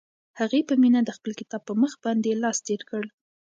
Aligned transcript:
هغې 0.39 0.61
په 0.67 0.73
مینه 0.81 0.99
د 1.03 1.09
خپل 1.17 1.31
کتاب 1.39 1.61
په 1.65 1.73
مخ 1.81 1.93
باندې 2.03 2.39
لاس 2.43 2.57
تېر 2.67 2.81
کړ. 2.89 3.03